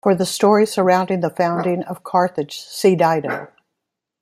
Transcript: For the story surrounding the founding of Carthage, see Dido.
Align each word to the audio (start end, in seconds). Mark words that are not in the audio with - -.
For 0.03 0.15
the 0.15 0.25
story 0.25 0.65
surrounding 0.65 1.19
the 1.19 1.29
founding 1.29 1.83
of 1.83 2.03
Carthage, 2.03 2.59
see 2.59 2.95
Dido. 2.95 3.49